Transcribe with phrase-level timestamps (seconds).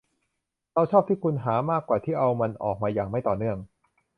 [0.73, 3.57] เราชอบที่คุณหามากกว่าที่เอามันออกมาอย่างไม่ต่อเนื่อง